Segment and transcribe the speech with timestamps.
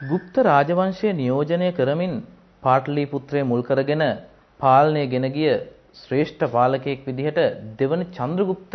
[0.00, 2.12] ගුප්ත රාජවංශය නියෝජනය කරමින්
[2.62, 4.02] පාටලීපුත්‍රය මුල් කරගෙන
[4.60, 5.48] පාලනය ගෙන ගිය
[5.92, 7.40] ශ්‍රේෂ්ඨ පාලකයෙක් විදිහට
[7.76, 8.74] දෙවන චන්ද්‍රගුප්ත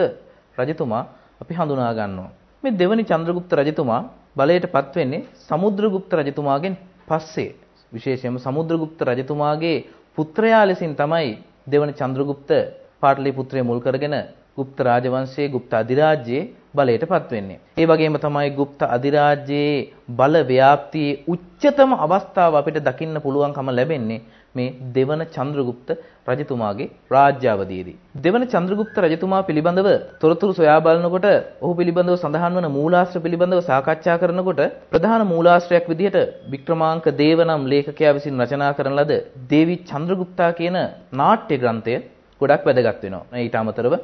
[0.58, 1.08] රජතුමා
[1.42, 2.32] අපි හඳුනා ගන්නවා.
[2.64, 4.02] මේ දෙවනි චන්ද්‍රගුප්ත රජතුමා
[4.36, 6.76] බලයට පත් වෙන්නේ සමුද්‍රගුප්ත රජතුමාගෙන්
[7.08, 7.56] පස්සේ.
[7.92, 9.78] විශේෂයෙන්ම සමුද්‍රගුප්ත රජතුමාගේ
[10.16, 11.32] පුත්‍රයා ලෙසින් තමයි
[11.66, 12.52] දෙවන චන්ද්‍රගුප්ත
[13.00, 14.16] පාටලිපුත්‍රය මුල් කරගෙන
[14.58, 16.44] ගුප්ත රාජවංශයේ ගුප්ත අධිරාජ්‍යයේ
[16.74, 17.60] බලයටපත් වෙන්නේ.
[17.78, 24.22] ඒ වගේම තමයි ගුප්ත අධිරාජ්‍යයේ බල ව්‍යාප්තියේ උච්චතම අවස්ථාව අපිට දකින්න පුළුවන්කම ලැබෙන්නේ
[24.56, 25.90] මේ දෙවන චන්ද්‍රගුප්ත
[26.30, 27.98] රජතුමාගේ රාජ්‍යාවධියේදී.
[28.18, 29.90] දෙවන චන්ද්‍රගුප්ත රජතුමා පිළිබඳව
[30.22, 31.28] තොරතුරු සොයා බලනකොට
[31.62, 34.62] ඔහු පිළිබඳව සඳහන් වන මූලාශ්‍ර පිළිබඳව සාකච්ඡා කරනකොට
[34.92, 36.20] ප්‍රධාන මූලාශ්‍රයක් විදිහට
[36.54, 39.14] වික්‍රමාංක දේව නම් ලේඛකයා විසින් රචනා කරන ලද
[39.50, 40.78] දේවි චන්ද්‍රගුප්තා කියන
[41.14, 41.96] නාට්‍ය ග්‍රන්ථය
[42.42, 43.26] ගොඩක් වැදගත් වෙනවා.
[43.38, 43.96] ඊට අමතරව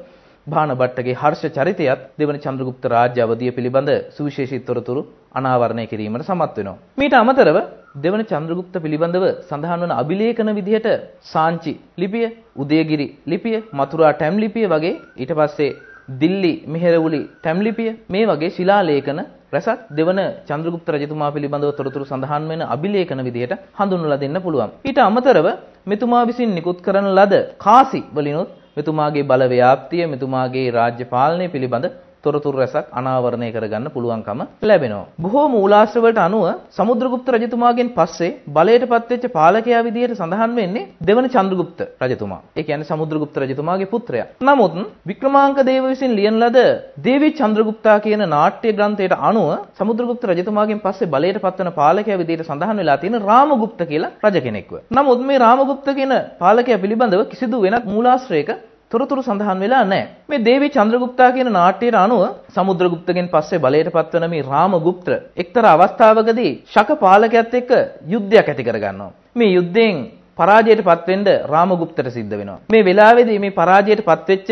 [0.49, 5.02] භාන භට්ටගේ හර්ෂ චරිතයත් දෙවන චන්ද්‍රගුප්ත රාජ්‍ය අවධිය පිළිබඳ සුවිශේෂී තොරතුරු
[5.34, 6.77] අනාවරණය කිරීමට සමත් වෙනවා.
[6.98, 7.57] මීට අමතරව
[7.98, 10.87] දෙවන චන්ද්‍රගුප්ත පිළිබඳව සඳහන් වන අභිලේඛන විදිහට
[11.24, 15.71] සාංචි ලිපිය, උදයගිරි ලිපිය, මතුරා ටැම් ලිපිය වගේ ඊට පස්සේ
[16.13, 19.21] දිල්ලි මෙහෙරවුලි ටැම් ලිපිය මේ වගේ ශිලා ලේඛන
[19.52, 24.71] රසක් දෙවන චන්ද්‍රගුප්ත රජතුමා පිළිබඳව තොරතුරු සඳහන් වෙන අභිලේඛන විදිහට හඳුන්වලා දෙන්න පුළුවන්.
[24.84, 25.48] ඊට අමතරව
[25.85, 31.85] මෙතුමා විසින් නිකුත් කරන ලද කාසි වලිනුත් මෙතුමාගේ බල ව්‍යාප්තිය මෙතුමාගේ රාජ්‍ය පාලනය පිළිබඳ
[32.23, 35.05] තොරතුරු රැසක් අනාවරණය කරගන්න පුළුවන්කම ලැබෙනවා.
[35.20, 41.79] බොහෝ මූලාශ්‍ර වලට අනුව සමුද්‍රගුප්ත රජතුමාගෙන් පස්සේ බලයටපත් වෙච්ච පාලකයා විදිහට සඳහන් වෙන්නේ දෙවන චන්ද්‍රගුප්ත
[42.03, 42.41] රජතුමා.
[42.57, 44.27] ඒ කියන්නේ සමුද්‍රගුප්ත රජතුමාගේ පුත්‍රයා.
[44.41, 44.73] නමුත්
[45.05, 46.59] වික්‍රමාංක දේව විසින් ලියන ලද
[46.99, 52.97] දේවි චන්ද්‍රගුප්තා කියන නාට්‍ය ග්‍රන්ථයට අනුව සමුද්‍රගුප්ත රජතුමාගෙන් පස්සේ බලයටපත් වෙන පාලකයා විදිහට සඳහන් වෙලා
[52.97, 54.73] තියෙන රාමගුප්ත කියලා රජ කෙනෙක්ව.
[54.91, 58.51] නමුත් මේ රාමගුප්ත කියන පාලකයා පිළිබඳව කිසිදු වෙනත් මූලාශ්‍රයක
[58.91, 60.07] තොරතුරු සඳහන් වෙලා නැහැ.
[60.29, 66.90] මේ දේවි චන්ද්‍රගුප්තා කියන නාට්‍යයට අනුව සමුද්‍රගුප්තගෙන් පස්සේ බලයට පත්වන මේ රාමගුප්ත එක්තරා අවස්ථාවකදී ශක
[66.97, 67.72] පාලකයාත් එක්ක
[68.07, 69.12] යුද්ධයක් ඇති කරගන්නවා.
[69.35, 69.97] මේ යුද්ධයෙන්
[70.40, 72.59] පරාජයට පත්වෙන්න රාමගුප්තට සිද්ධ වෙනවා.
[72.68, 74.50] මේ වෙලාවේදී මේ පරාජයට පත්වෙච්ච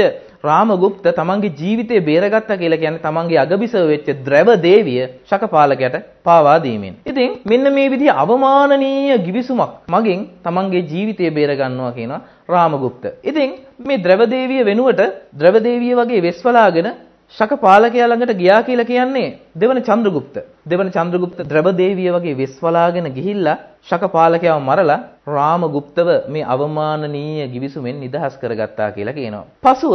[0.47, 6.93] රාමගුප්ත තමන්ගේ ජීවිතේ බේරගත්තා කියලා කියන්නේ තමන්ගේ අගබිසව වෙච්ච ද්‍රව දේවිය ශකපාලකයට පාවා දීමෙන්.
[7.05, 13.03] ඉතින් මෙන්න මේ විදිහ අවමානනීය givisුමක් මගින් තමන්ගේ ජීවිතය බේරගන්නවා කියනවා රාමගුප්ත.
[13.23, 13.49] ඉතින්
[13.81, 15.03] මේ ද්‍රව දේවිය වෙනුවට
[15.33, 16.89] ද්‍රව දේවිය වගේ වෙස්වලාගෙන
[17.33, 20.35] ශකපාලකයා ළඟට ගියා කියලා කියන්නේ දෙවන චන්ද්‍රගුප්ත.
[20.65, 29.13] දෙවන චන්ද්‍රගුප්ත ද්‍රවදේවිය වගේ වෙස්වලාගෙන ගිහිල්ලා ශකපාලකයාව මරලා රාමගුප්තව මේ අවමානනීය givisුමෙන් නිදහස් කරගත්තා කියලා
[29.13, 29.45] කියනවා.
[29.61, 29.93] පසුව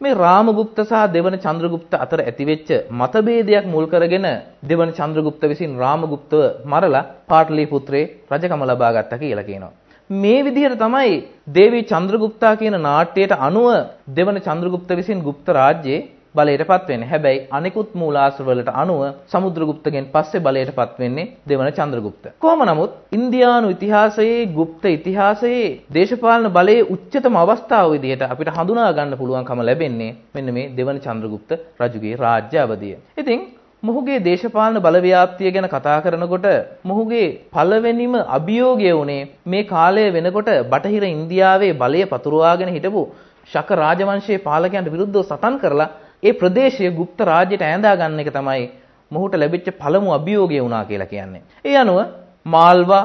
[0.00, 4.26] මේ රාමගුප්ත සහ දෙවන චන්ද්‍රගුප්ත අතර ඇතිවෙච්ච මතභේදයක් මුල් කරගෙන
[4.62, 9.72] දෙවන චන්ද්‍රගුප්ත විසින් රාමගුප්තව මරලා පාටලිපුත්‍රේ රජකම ලබා ගත්තා කියලා කියනවා.
[10.10, 11.12] මේ විදිහට තමයි
[11.50, 13.68] දේවී චන්ද්‍රගුප්තා කියන නාට්‍යයට අනුව
[14.10, 16.00] දෙවන චන්ද්‍රගුප්ත විසින් ගුප්ත රාජ්‍යයේ
[16.34, 17.08] බලයටපත් වෙන්නේ.
[17.08, 22.24] හැබැයි අනිකුත් මූලාශ්‍ර වලට අනුව සමුද්‍රගුප්තගෙන් පස්සේ බලයටපත් වෙන්නේ දෙවන චන්ද්‍රගුප්ත.
[22.36, 29.60] කොහොම නමුත් ඉන්දියානු ඉතිහාසයේ ගුප්ත ඉතිහාසයේ දේශපාලන බලයේ උච්චතම අවස්ථාව විදිහට අපිට හඳුනා ගන්න පුළුවන්කම
[29.62, 31.50] ලැබෙන්නේ මෙන්න මේ දෙවන චන්ද්‍රගුප්ත
[31.80, 32.96] රජුගේ රාජ්‍ය අවධිය.
[33.16, 33.40] ඉතින්
[33.82, 36.46] මොහුගේ දේශපාලන බලව්‍යාප්තිය ගැන කතා කරනකොට
[36.82, 43.02] මොහුගේ පළවෙනිම අභියෝගය වුණේ මේ කාලය වෙනකොට බටහිර ඉන්දියාවේ බලය පතුරවාගෙන හිටපු
[43.48, 45.90] ශක රාජවංශයේ පාලකයන්ට විරුද්ධව සටන් කරලා
[46.22, 48.64] ඒ ප්‍රදේශය গুপ্ත රාජ්‍යයට ඈඳා ගන්න එක තමයි
[49.10, 51.42] මොහුට ලැබිච්ච පළමු අභියෝගය වුණා කියලා කියන්නේ.
[51.64, 51.98] ඒ අනුව
[52.46, 53.04] මාල්වා,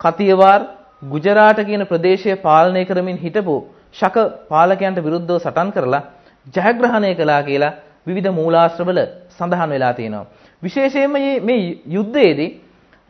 [0.00, 0.60] කතියවාර්,
[1.02, 3.56] ගුජරාට කියන ප්‍රදේශය පාලනය කරමින් හිටපු
[3.94, 4.16] ශක
[4.48, 6.02] පාලකයන්ට විරුද්ධව සටන් කරලා
[6.46, 7.76] ජයග්‍රහණය කළා කියලා
[8.06, 9.00] විවිධ මූලාශ්‍රවල
[9.30, 10.26] සඳහන් වෙලා තියෙනවා.
[10.62, 11.12] විශේෂයෙන්ම
[11.42, 12.50] මේ යුද්ධයේදී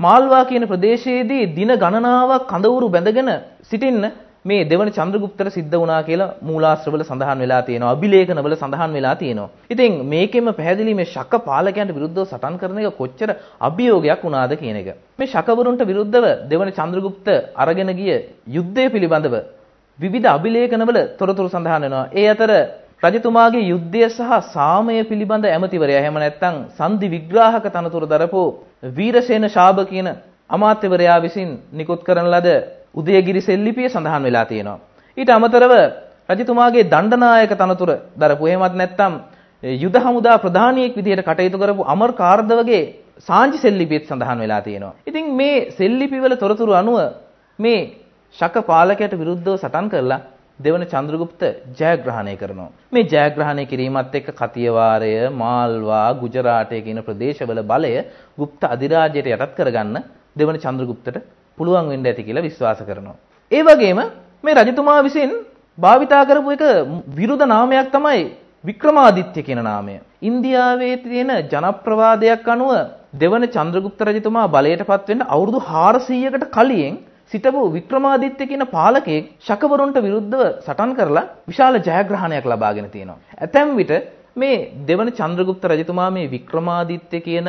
[0.00, 3.30] මාල්වා කියන ප්‍රදේශයේදී දින ගණනාවක් කඳවුරු බැඳගෙන
[3.62, 4.04] සිටින්න
[4.48, 7.92] මේ දෙවන චන්ද්‍රගුප්තට සිද්ධ වුණා කියලා මූලාශ්‍රවල සඳහන් වෙලා තියෙනවා.
[7.92, 9.50] අභිලේඛනවල සඳහන් වෙලා තියෙනවා.
[9.68, 14.88] ඉතින් මේකෙම පැහැදිලි මේ ශක පාලකයන්ට විරුද්ධව සටන් කරන එක කොච්චර අභියෝගයක් වුණාද කියන එක.
[15.14, 18.12] මේ ශකවරුන්ට විරුද්ධව දෙවන චන්ද්‍රගුප්ත අරගෙන ගිය
[18.48, 19.34] යුද්ධය පිළිබඳව
[19.98, 22.06] විවිධ අභිලේඛනවල තොරතුරු සඳහන් වෙනවා.
[22.12, 22.52] ඒ අතර
[23.02, 28.42] රජතුමාගේ යුද්ධය සහ සාමය පිළිබඳ ඇමතිවරයා එහෙම නැත්නම් සන්ධි විග්‍රාහක තනතුරු දරපු
[28.92, 30.08] වීරසේන ශාබ කියන
[30.50, 32.48] අමාත්‍යවරයා විසින් නිකුත් කරන ලද
[32.94, 34.78] උදයගිරි සෙල්ලිපිය සඳහන් වෙලා තියෙනවා.
[35.16, 35.72] ඊට අමතරව
[36.30, 39.14] රජතුමාගේ දණ්ඩනායක තනතුර දරපු එහෙමත් නැත්නම්
[39.62, 42.82] යුද හමුදා ප්‍රධානියෙක් විදිහට කටයුතු කරපු අමර් කාර්දවගේ
[43.20, 44.94] සාංචි සෙල්ලිපියත් සඳහන් වෙලා තියෙනවා.
[45.04, 46.98] ඉතින් මේ සෙල්ලිපිවල තොරතුරු අනුව
[47.58, 47.80] මේ
[48.34, 50.20] ශක පාලකයට විරුද්ධව සටන් කරලා
[50.58, 51.42] දෙවන චන්ද්‍රගුප්ත
[51.72, 52.70] ජයග්‍රහණය කරනවා.
[52.88, 57.92] මේ ජයග්‍රහණය කිරීමත් එක්ක කතියවාරය, මාල්වා, ගුජරාටය කියන ප්‍රදේශවල බලය
[58.38, 59.96] ගුප්ත අධිරාජ්‍යයට යටත් කරගන්න
[60.36, 61.18] දෙවන චන්ද්‍රගුප්තට
[61.58, 63.16] පුළුවන් වෙන්න ඇති කියලා විශ්වාස කරනවා.
[63.50, 64.00] ඒ වගේම
[64.44, 65.32] මේ රජතුමා විසින්
[65.78, 66.64] භාවිතා කරපු එක
[67.18, 68.22] විරුද්ධ නාමයක් තමයි
[68.64, 69.94] වික්‍රමාදිත්‍ය කියන නාමය.
[70.22, 72.72] ඉන්දියාවේ තියෙන ජනප්‍රවාදයක් අනුව
[73.14, 76.96] දෙවන චන්ද්‍රගුප්ත රජතුමා බලයටපත් වෙන්න අවුරුදු 400කට කලින්
[77.32, 83.18] සිටපු වික්‍රමාදිත්‍ය කියන පාලකයෙක් ශකවරුන්ට විරුද්ධව සටන් කරලා විශාල ජයග්‍රහණයක් ලබාගෙන තියෙනවා.
[83.36, 83.92] ඇතැම් විට
[84.36, 84.56] මේ
[84.88, 87.48] දෙවන චන්ද්‍රගුප්ත රජතුමා මේ වික්‍රමාදිත්‍ය කියන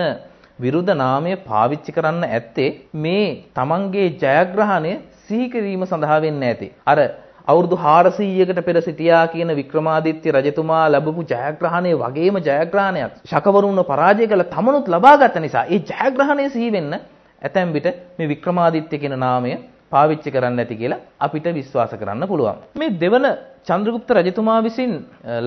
[0.59, 3.25] විරුද්ධ නාමය පාවිච්චි කරන්න ඇත්තේ මේ
[3.55, 6.67] තමන්ගේ ජයග්‍රහණය සිහි කිරීම සඳහා වෙන්නේ නැති.
[6.85, 6.99] අර
[7.47, 14.87] අවුරුදු 400කට පෙර සිටියා කියන වික්‍රමාදිත්‍ය රජතුමා ලැබපු ජයග්‍රහණය වගේම ජයග්‍රහණයක් ශකවරුන්ව පරාජය කළ තමනුත්
[14.87, 16.93] ලබාගත් නිසා ඒ ජයග්‍රහණය සිහි වෙන්න
[17.41, 19.53] ඇතැම් විට මේ වික්‍රමාදිත්‍ය කියන නාමය
[19.91, 22.57] පාවිච්චි කරන්න ඇති කියලා අපිට විශ්වාස කරන්න පුළුවන්.
[22.79, 23.25] මේ දෙවන
[23.67, 24.91] චන්ද්‍රගුප්ත රජතුමා විසින්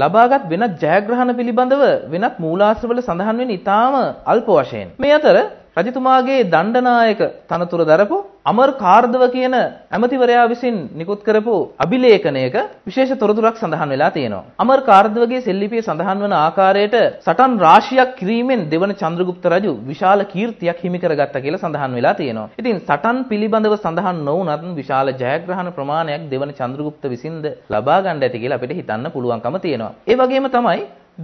[0.02, 1.82] ලබාගත් වෙනත් ජයග්‍රහණ පිළිබඳව
[2.14, 3.94] වෙනත් මූලාශ්‍රවල සඳහන් වෙන ඉතාම
[4.32, 4.88] අල්ප වශයෙන්.
[5.02, 5.36] මේ අතර
[5.78, 13.90] රජතුමාගේ දණ්ඩනායක තනතුර දරපු අමර් කාර්දව කියන ඇමතිවරයා විසින් නිකුත් කරපු අභිලේඛනයක විශේෂ තොරතුරක් සඳහන්
[13.90, 14.44] වෙලා තියෙනවා.
[14.58, 20.98] අමර් කාර්දවගේ සෙල්ලිපියේ සඳහන් වන ආකාරයට සටන් රාශියක් කිරීමෙන් දෙවන චන්ද්‍රගුප්ත රජු විශාල කීර්තියක් හිමි
[20.98, 22.48] කරගත්තා කියලා සඳහන් වෙලා තියෙනවා.
[22.58, 28.60] ඉතින් සටන් පිළිබඳව සඳහන් නොවුනත් විශාල ජයග්‍රහණ ප්‍රමාණයක් දෙවන චන්ද්‍රගුප්ත විසින්ද ලබා ගන්න ඇති කියලා
[28.60, 29.94] අපිට හිතන්න පුළුවන්කම තියෙනවා.
[30.04, 30.80] ඒ වගේම තමයි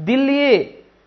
[0.06, 0.58] දිල්ලියේ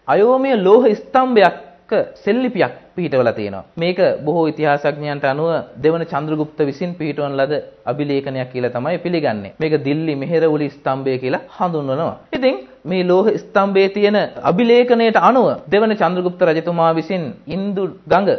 [0.08, 1.71] අයෝමය ලෝහ ස්තම්භයක්
[2.16, 3.64] සෙල්ලිපියක් පිහිටවලා තියෙනවා.
[3.76, 7.54] මේක බොහෝ ඉතිහාසඥයන්ට අනුව දෙවන චන්ද්‍රගුප්ත විසින් පිහිටවන ලද
[7.86, 9.54] අභිලේඛනයක් කියලා තමයි පිළිගන්නේ.
[9.60, 12.16] මේක දිල්ලි මෙහෙරවුලි ස්තම්භය කියලා හඳුන්වනවා.
[12.34, 12.56] ඉතින්
[12.86, 18.32] මේ ලෝහ ස්තම්භයේ තියෙන අභිලේඛනයට අනුව දෙවන චන්ද්‍රගුප්ත රජතුමා විසින් ඉන්දු ගඟ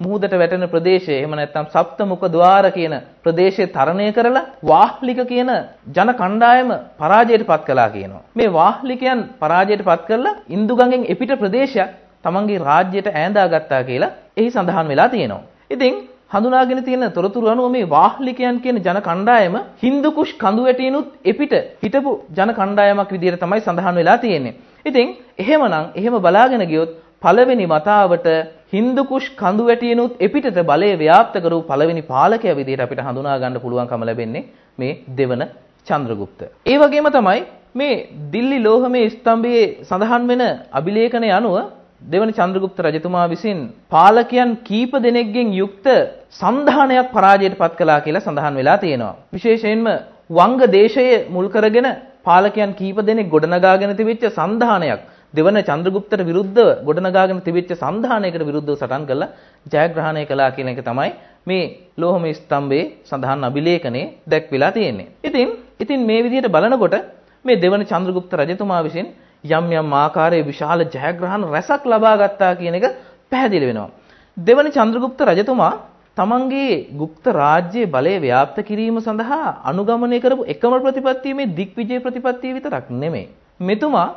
[0.00, 5.50] මුහුදට වැටෙන ප්‍රදේශය එහෙම නැත්නම් සප්තමුඛ ద్వාර කියන ප්‍රදේශය තරණය කරලා වාහ්ලික කියන
[5.88, 8.22] ජන කණ්ඩායම පරාජයට පත් කළා කියනවා.
[8.34, 11.90] මේ වාහ්ලිකයන් පරාජයට පත් කරලා ඉන්දු ගඟෙන් එපිට ප්‍රදේශයක්
[12.24, 15.42] තමන්ගේ රාජ්‍යයට ඈඳාගත්තා කියලා එහි සඳහන් වෙලා තියෙනවා.
[15.70, 15.94] ඉතින්
[16.30, 22.12] හඳුනාගෙන තියෙන තොරතුරු අනුව මේ වාහ්ලිකයන් කියන ජන කණ්ඩායම හින්දු කුෂ් කඳු වැටිනුත් එපිට හිටපු
[22.30, 24.54] ජන කණ්ඩායමක් විදිහට තමයි සඳහන් වෙලා තියෙන්නේ.
[24.86, 25.08] ඉතින්
[25.38, 28.28] එහෙමනම් එහෙම බලාගෙන ගියොත් පළවෙනි වතාවට
[28.74, 34.02] හින්දු කුෂ් කඳු වැටිනුත් එපිටට බලය ව්‍යාප්ත කරු පළවෙනි පාලකයා විදිහට අපිට හඳුනා ගන්න පුළුවන්කම
[34.02, 34.46] ලැබෙන්නේ
[34.78, 35.42] මේ දෙවන
[35.86, 36.40] චන්ද්‍රගුප්ත.
[36.66, 37.40] ඒ වගේම තමයි
[37.74, 40.42] මේ දිල්ලි ලෝහමේ ස්තම්භයේ සඳහන් වෙන
[40.72, 41.56] අභිලේඛනය අනුව
[42.02, 43.58] දෙවන චන්ද්‍රගුප්ත රජතුමා විසින්
[43.88, 45.86] පාලකයන් කීප දෙනෙක්ගෙන් යුක්ත
[46.32, 49.14] සන්ධානයක් පරාජයට පත් කළා කියලා සඳහන් වෙලා තියෙනවා.
[49.32, 49.86] විශේෂයෙන්ම
[50.30, 51.88] වංග දේශයේ මුල් කරගෙන
[52.24, 55.00] පාලකයන් කීප දෙනෙක් ගොඩනගාගෙන තිබිච්ච සන්ධානයක්
[55.34, 59.32] දෙවන චන්ද්‍රගුප්තට විරුද්ධව ගොඩනගාගෙන තිබිච්ච සන්ධානයකට විරුද්ධව සටන් කළා
[59.66, 61.10] ජයග්‍රහණය කළා කියන එක තමයි
[61.46, 61.64] මේ
[61.98, 65.10] ලෝහම ස්තම්භයේ සඳහන් අභිලේඛනයේ දැක්විලා තියෙන්නේ.
[65.22, 65.48] ඉතින්
[65.80, 66.96] ඉතින් මේ විදිහට බලනකොට
[67.44, 69.08] මේ දෙවන චන්ද්‍රගුප්ත රජතුමා විසින්
[69.43, 72.85] යම් යම් ආකාරයේ විශාල ජයග්‍රහණ රැසක් ලබා ගත්තා කියන එක
[73.31, 73.89] පැහැදිලි වෙනවා.
[74.37, 75.73] දෙවන චන්ද්‍රගුප්ත රජතුමා
[76.17, 82.87] තමන්ගේ গুপ্ত රාජ්‍යයේ බලය ව්‍යාප්ත කිරීම සඳහා අනුගමනය කරපු එකම ප්‍රතිපත්තිය මේ දිග්විජය ප්‍රතිපත්තිය විතරක්
[82.91, 83.29] නෙමෙයි.
[83.59, 84.09] මෙතුමා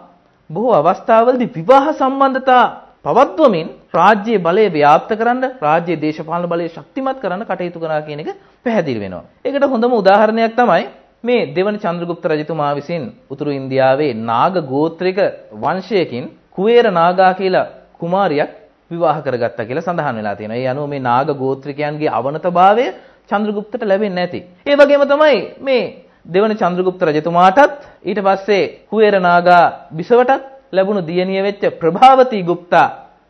[0.51, 2.65] බොහෝ අවස්ථාවලදී විවාහ සම්බන්ධතා
[3.05, 8.31] පවත්වමින් රාජ්‍යයේ බලය ව්‍යාප්ත කරන්න, රාජ්‍යයේ දේශපාලන බලය ශක්තිමත් කරන්න කටයුතු කරා කියන එක
[8.65, 9.25] පැහැදිලි වෙනවා.
[9.45, 10.85] ඒකට හොඳම උදාහරණයක් තමයි
[11.24, 15.20] මේ දෙවන චන්ද්‍රගුප්ත රජතුමා විසින් උතුරු ඉන්දියාවේ නාග ගෝත්‍රික
[15.56, 17.68] වංශයකින් කුවේර නාගා කියලා
[17.98, 18.52] කුමාරියක්
[18.92, 20.58] විවාහ කරගත්තා කියලා සඳහන් වෙලා තියෙනවා.
[20.58, 22.86] ඒ අනුව මේ නාග ගෝත්‍රිකයන්ගේ අවනතභාවය
[23.30, 24.40] චන්ද්‍රගුප්තට ලැබෙන්නේ නැති.
[24.64, 25.84] ඒ වගේම තමයි මේ
[26.26, 32.88] දෙවන චන්ද්‍රගුප්ත රජතුමාටත් ඊට පස්සේ කුවේර නාගා බිසවටත් ලැබුණු දියණිය වෙච්ච ප්‍රභාවති ගුප්තා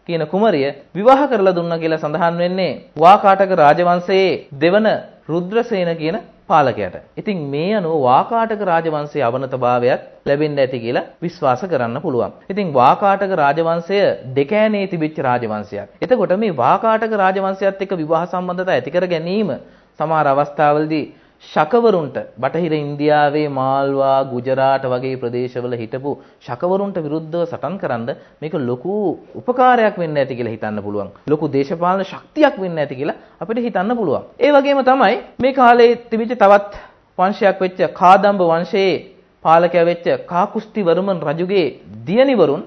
[0.09, 4.87] කියන කුමරිය විවාහ කරලා දුන්නා කියලා සඳහන් වෙන්නේ වාකාටක රාජවංශයේ දෙවන
[5.27, 6.17] රුද්‍රසේන කියන
[6.49, 6.95] පාලකයාට.
[7.17, 12.33] ඉතින් මේ අනුව වාකාටක රාජවංශයේ අවනතභාවයක් ලැබෙන්න ඇති කියලා විශ්වාස කරන්න පුළුවන්.
[12.49, 13.99] ඉතින් වාකාටක රාජවංශය
[14.35, 15.87] දෙකෑනේ තිබිච්ච රාජවංශයක්.
[16.01, 19.51] එතකොට මේ වාකාටක රාජවංශයත් එක්ක විවාහ සම්බන්ධතා ඇති කර ගැනීම
[19.99, 21.05] සමහර අවස්ථාවලදී
[21.43, 28.09] ශකවරුන්ට බටහිර ඉන්දියාවේ මාල්වා ගුජරාට වගේ ප්‍රදේශවල හිටපු ශකවරුන්ට විරුද්ධව සටන් කරන්න
[28.41, 28.93] මේක ලොකු
[29.35, 31.09] උපකාරයක් වෙන්න ඇති කියලා හිතන්න පුළුවන්.
[31.27, 34.23] ලොකු දේශපාලන ශක්තියක් වෙන්න ඇති කියලා අපිට හිතන්න පුළුවන්.
[34.39, 36.73] ඒ වගේම තමයි මේ කාලේ තිබිච්ච තවත්
[37.17, 38.95] වංශයක් වෙච්ච කාදම්බ වංශයේ
[39.45, 41.67] පාලකයා වෙච්ච කාකුස්ති වර්මන් රජුගේ
[42.07, 42.63] දියණිවරුන්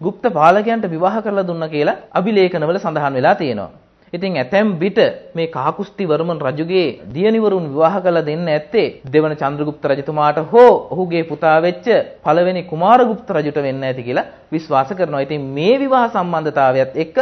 [0.00, 3.70] ගුප්ත පාලකයන්ට විවාහ කරලා දුන්නා කියලා අභිලේඛනවල සඳහන් වෙලා තියෙනවා.
[4.12, 4.98] ඉතින් ඇතැම් විට
[5.32, 11.58] මේ කහකුස්ති වර්මන් රජුගේ දියණිවරුන් විවාහ කළ දෙන්න ඇත්තේ දෙවන චන්ද්‍රගුප්ත රජතුමාට හෝ ඔහුගේ පුතා
[11.58, 11.86] වෙච්ච
[12.20, 15.22] පළවෙනි කුමාරගුප්ත රජුට වෙන්න ඇති කියලා විශ්වාස කරනවා.
[15.22, 17.16] ඉතින් මේ විවාහ සම්බන්ධතාවයත් එක්ක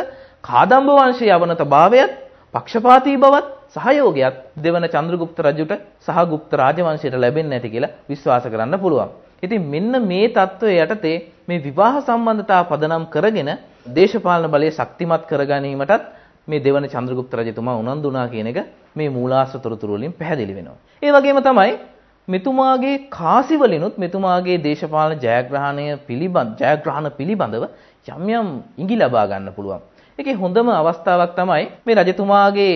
[0.45, 2.13] කාදම්බ වංශයේ අවනතභාවයත්
[2.55, 9.11] පක්ෂපාතී බවත් සහයෝගයත් දෙවන චන්ද්‍රගුප්ත රජුට සහ ගුප්ත රාජවංශයට ලැබෙන්නේ නැති කියලා විශ්වාස කරන්න පුළුවන්.
[9.43, 11.17] ඉතින් මෙන්න මේ தত্ত্বය යටතේ
[11.47, 13.51] මේ විවාහ සම්බන්ධතාව පදනම් කරගෙන
[13.91, 16.17] දේශපාලන බලය ශක්තිමත් කරගැනීමටත්
[16.49, 18.59] මේ දෙවන චන්ද්‍රගුප්ත රජතුමා උනන්දු වුණා කියන එක
[18.97, 20.79] මේ මූලාශ්‍ර තොරතුරු වලින් පැහැදිලි වෙනවා.
[21.03, 21.73] ඒ වගේම තමයි
[22.29, 27.65] මෙතුමාගේ කාසි වලිනුත් මෙතුමාගේ දේශපාලන ජයග්‍රහණය පිළිබඳ ජයග්‍රහණ පිළිබඳව
[28.09, 29.83] යම් යම් ඉඟි ලබා ගන්න පුළුවන්.
[30.19, 32.75] ඒකේ හොඳම අවස්ථාවක් තමයි මේ රජතුමාගේ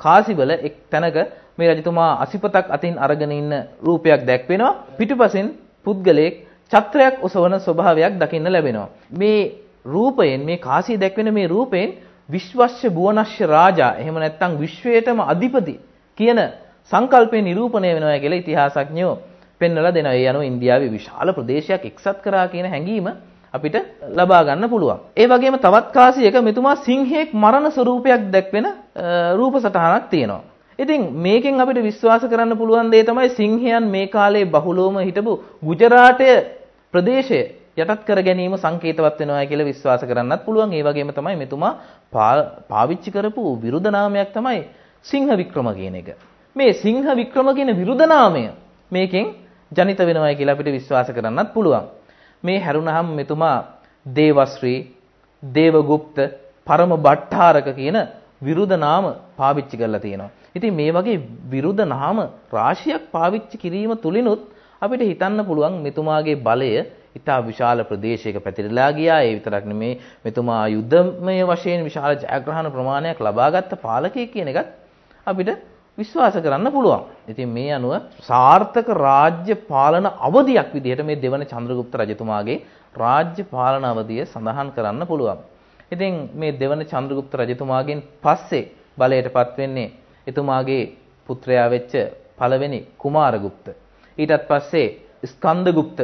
[0.00, 1.16] කාසිවල එක් තැනක
[1.56, 3.52] මේ රජතුමා අසිපතක් අතින් අරගෙන ඉන්න
[3.82, 4.72] රූපයක් දැක්වෙනවා.
[4.96, 5.46] පිටුපසින්
[5.86, 6.34] පුද්ගලයෙක්
[6.72, 8.88] ඡත්‍රයක් ඔසවන ස්වභාවයක් දකින්න ලැබෙනවා.
[9.12, 9.40] මේ
[9.86, 11.90] රූපයෙන් මේ කාසිය දැක්වෙන මේ රූපයෙන්
[12.28, 15.74] විශ්වස්ය බුවනස්ය රාජා එහෙම නැත්නම් විශ්වයටම අධිපති
[16.18, 16.40] කියන
[16.90, 19.14] සංකල්පය නිරූපණය වෙනවා කියලා ඉතිහාසඥයෝ
[19.60, 20.14] පෙන්වලා දෙනවා.
[20.14, 23.06] ඒ අනුව ඉන්දියාවේ විශාල ප්‍රදේශයක් එක්සත් කරා කියන හැඟීම
[23.54, 23.76] අපිට
[24.10, 24.98] ලබා ගන්න පුළුවන්.
[25.16, 28.66] ඒ වගේම තවත් කාසියක මෙතුමා සිංහෙක් මරණ ස්වරූපයක් දැක්වෙන
[29.34, 30.42] රූප සටහනක් තියෙනවා.
[30.78, 36.30] ඉතින් මේකෙන් අපිට විශ්වාස කරන්න පුළුවන් දේ තමයි සිංහයන් මේ කාලේ බහුලවම හිටපු ගුජරාටය
[36.94, 37.40] ප්‍රදේශය
[37.76, 40.72] යටත් කර ගැනීම සංකේතවත් වෙනවා කියලා විශ්වාස කරන්නත් පුළුවන්.
[40.72, 41.72] ඒ වගේම තමයි මෙතුමා
[42.70, 44.60] පාවිච්චි කරපු විරුද්ධ නාමයක් තමයි
[45.04, 46.08] සිංහ වික්‍රම කියන එක.
[46.56, 48.44] මේ සිංහ වික්‍රම කියන විරුද්ධ නාමය
[48.92, 49.26] මේකෙන්
[49.72, 51.84] ජනිත වෙනවා කියලා අපිට විශ්වාස කරන්නත් පුළුවන්.
[52.42, 53.56] මේ හැරුණහම මෙතුමා
[54.06, 54.78] දේවශ්‍රී,
[55.42, 56.16] දේවගුප්ත,
[56.66, 57.96] පරම බට්ටාරක කියන
[58.40, 59.04] විරුද්ධ නාම
[59.36, 60.30] පාවිච්චි කරලා තියෙනවා.
[60.54, 62.18] ඉතින් මේ වගේ විරුද්ධ නාම
[62.52, 64.42] රාශියක් පාවිච්චි කිරීම තුලිනුත්
[64.82, 66.70] අපිට හිතන්න පුළුවන් මෙතුමාගේ බලය
[67.14, 69.20] ඉතා විශාල ප්‍රදේශයක පැතිරලා ගියා.
[69.20, 69.92] ඒ විතරක් නෙමේ
[70.24, 74.68] මෙතුමා යුද්ධමය වශයෙන් විශාල ජයග්‍රහණ ප්‍රමාණයක් ලබාගත් පාලකයෙක් කියන එකත්
[75.26, 75.50] අපිට
[75.98, 77.02] විශ්වාස කරන්න පුළුවන්.
[77.28, 82.58] ඉතින් මේ අනුව සාර්ථක රාජ්‍ය පාලන අවධියක් විදිහට මේ දෙවන චන්ද්‍රගුප්ත රජතුමාගේ
[82.94, 85.38] රාජ්‍ය පාලන අවධිය සඳහන් කරන්න පුළුවන්.
[85.92, 89.94] ඉතින් මේ දෙවන චන්ද්‍රගුප්ත රජතුමාගෙන් පස්සේ බලයටපත් වෙන්නේ
[90.26, 90.84] එතුමාගේ
[91.28, 91.92] පුත්‍රයා වෙච්ච
[92.38, 93.66] පළවෙනි කුමාරගුප්ත.
[94.18, 94.88] ඊටත් පස්සේ
[95.24, 95.98] ස්කන්දගුප්ත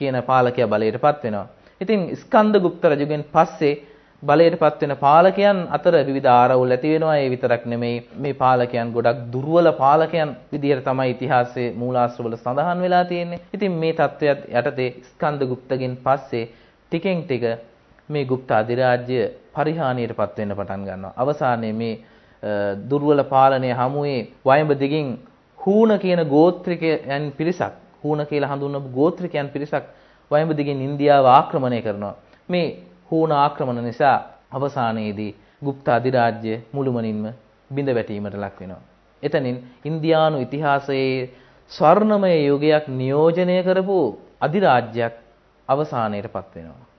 [0.00, 1.46] කියන පාලකයා බලයටපත් වෙනවා.
[1.80, 3.74] ඉතින් ස්කන්දගුප්ත රජුගෙන් පස්සේ
[4.22, 7.16] බලයටපත් වෙන පාලකයන් අතර විවිධ ආරවුල් ඇති වෙනවා.
[7.16, 13.40] ඒ විතරක් නෙමෙයි මේ පාලකයන් ගොඩක් දුර්වල පාලකයන් විදිහට තමයි ඉතිහාසයේ මූලාශ්‍රවල සඳහන් වෙලා තියෙන්නේ.
[13.54, 16.44] ඉතින් මේ தත්වයට යටතේ ස්කන්දගුප්තගෙන් පස්සේ
[16.92, 17.44] ටිකෙන් ටික
[18.08, 19.18] මේ ගුප්ත අධිරාජ්‍ය
[19.54, 21.16] පරිහානියටපත් වෙන්න පටන් ගන්නවා.
[21.16, 21.94] අවසානයේ මේ
[22.84, 25.08] දුර්වල පාලනය හමුවේ වයඹ දිගින්
[25.58, 27.72] හූන කියන ගෝත්‍රිකයන් පිරිසක්
[28.04, 29.84] හූන කියලා හඳුන්වපු ගෝත්‍රිකයන් පිරිසක්
[30.30, 32.14] වයඹ දිගින් ඉන්දියාව ආක්‍රමණය කරනවා.
[32.48, 32.68] මේ
[33.10, 34.16] හූන ආක්‍රමණ නිසා
[34.52, 37.24] අවසානයේදී ගුප්ත අධිරාජ්‍ය මුළුමනින්ම
[37.70, 38.82] බිඳ වැටීමට ලක් වෙනවා.
[39.22, 41.30] එතනින් ඉන්දියානු ඉතිහාසයේ
[41.70, 43.98] ස්වර්ණමය යුගයක් නියෝජනය කරපු
[44.40, 45.14] අධිරාජ්‍යයක්
[45.68, 46.89] අවසානයටපත් වෙනවා.